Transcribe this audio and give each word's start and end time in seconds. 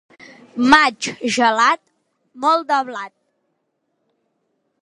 Maig 0.73 1.09
gelat, 1.35 1.83
molt 2.47 2.67
de 2.73 2.81
blat. 2.89 3.17